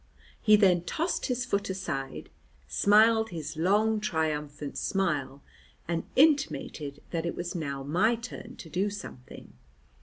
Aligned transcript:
He 0.41 0.55
then 0.55 0.81
tossed 0.85 1.27
his 1.27 1.45
foot 1.45 1.69
aside, 1.69 2.31
smiled 2.67 3.29
his 3.29 3.55
long 3.55 3.99
triumphant 3.99 4.75
smile 4.75 5.43
and 5.87 6.05
intimated 6.15 7.03
that 7.11 7.23
it 7.27 7.35
was 7.35 7.53
now 7.53 7.83
my 7.83 8.15
turn 8.15 8.55
to 8.55 8.67
do 8.67 8.89
something. 8.89 9.53